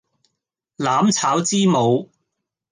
[0.79, 2.09] 攬抄之母